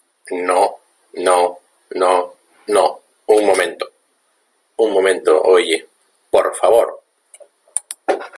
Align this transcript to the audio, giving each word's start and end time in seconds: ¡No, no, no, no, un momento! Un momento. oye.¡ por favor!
¡No, 0.48 0.76
no, 1.14 1.58
no, 1.94 2.34
no, 2.66 3.00
un 3.28 3.46
momento! 3.46 3.88
Un 4.76 4.92
momento. 4.92 5.40
oye.¡ 5.44 5.88
por 6.30 6.54
favor! 6.56 7.02